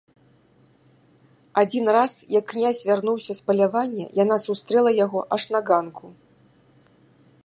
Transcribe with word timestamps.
Адзін 1.61 1.85
раз, 1.97 2.11
як 2.37 2.45
князь 2.53 2.81
вярнуўся 2.89 3.33
з 3.39 3.45
палявання, 3.49 4.05
яна 4.23 4.37
сустрэла 4.47 4.91
яго 5.05 5.19
аж 5.37 5.43
на 5.57 5.65
ганку. 5.71 6.05